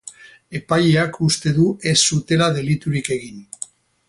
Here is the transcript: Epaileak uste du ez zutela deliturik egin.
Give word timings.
Epaileak 0.59 1.19
uste 1.27 1.53
du 1.59 1.67
ez 1.93 1.95
zutela 2.05 2.49
deliturik 2.57 3.13
egin. 3.19 3.41